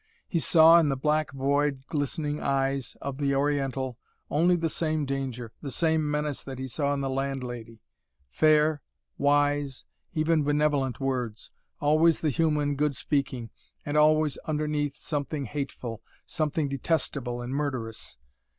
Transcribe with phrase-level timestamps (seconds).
[0.27, 3.99] He saw in the black, void, glistening eyes of the oriental
[4.31, 7.81] only the same danger, the same menace that he saw in the landlady.
[8.27, 8.81] Fair,
[9.19, 9.85] wise,
[10.15, 13.51] even benevolent words: always the human good speaking,
[13.85, 18.17] and always underneath, something hateful, something detestable and murderous.